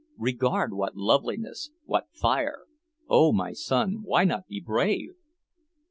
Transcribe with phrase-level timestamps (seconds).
[0.17, 2.61] Regard what loveliness, what fire!
[3.07, 5.11] Oh, my son, why not be brave?"